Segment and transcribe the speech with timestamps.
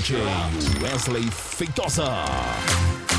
[0.00, 0.16] DJ
[0.80, 3.09] Wesley Feitosa.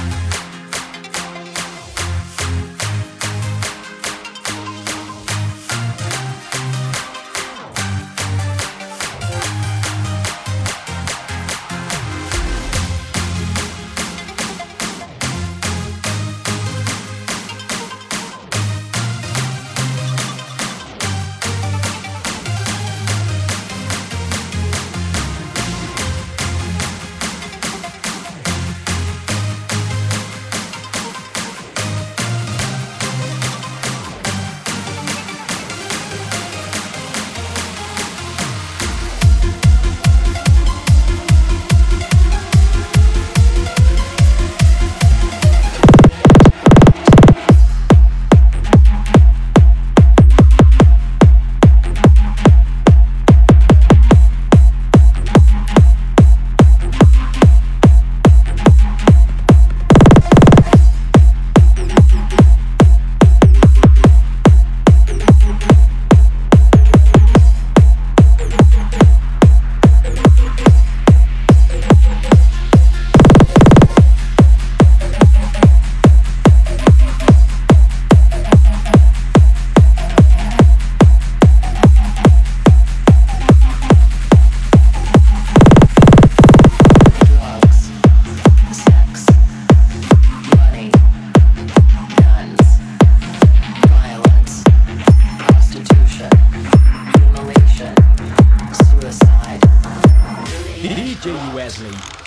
[100.90, 102.21] DJ Wesley